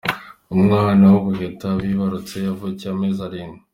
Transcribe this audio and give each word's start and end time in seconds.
Umwana 0.55 1.03
w'ubuheta 1.11 1.67
bibarutse, 1.83 2.35
yavukiye 2.45 2.89
amezi 2.93 3.19
arindwi. 3.27 3.59